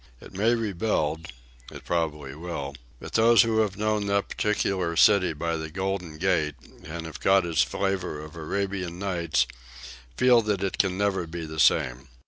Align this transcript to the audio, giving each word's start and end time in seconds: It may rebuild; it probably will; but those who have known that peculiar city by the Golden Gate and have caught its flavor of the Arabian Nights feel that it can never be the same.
It 0.19 0.33
may 0.33 0.55
rebuild; 0.55 1.27
it 1.71 1.85
probably 1.85 2.33
will; 2.33 2.73
but 2.99 3.13
those 3.13 3.43
who 3.43 3.59
have 3.59 3.77
known 3.77 4.07
that 4.07 4.29
peculiar 4.35 4.95
city 4.95 5.31
by 5.31 5.57
the 5.57 5.69
Golden 5.69 6.17
Gate 6.17 6.55
and 6.83 7.05
have 7.05 7.19
caught 7.19 7.45
its 7.45 7.61
flavor 7.61 8.19
of 8.19 8.33
the 8.33 8.39
Arabian 8.39 8.97
Nights 8.97 9.45
feel 10.17 10.41
that 10.41 10.63
it 10.63 10.79
can 10.79 10.97
never 10.97 11.27
be 11.27 11.45
the 11.45 11.59
same. 11.59 12.07